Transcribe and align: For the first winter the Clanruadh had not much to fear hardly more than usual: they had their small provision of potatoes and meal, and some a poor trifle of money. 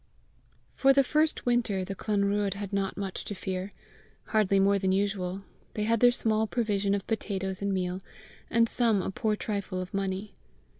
For 0.73 0.93
the 0.93 1.03
first 1.03 1.45
winter 1.45 1.85
the 1.85 1.93
Clanruadh 1.93 2.55
had 2.55 2.73
not 2.73 2.97
much 2.97 3.23
to 3.25 3.35
fear 3.35 3.71
hardly 4.29 4.59
more 4.59 4.79
than 4.79 4.91
usual: 4.91 5.43
they 5.75 5.83
had 5.83 5.99
their 5.99 6.11
small 6.11 6.47
provision 6.47 6.95
of 6.95 7.05
potatoes 7.05 7.61
and 7.61 7.71
meal, 7.71 8.01
and 8.49 8.67
some 8.67 9.03
a 9.03 9.11
poor 9.11 9.35
trifle 9.35 9.79
of 9.79 9.93
money. 9.93 10.33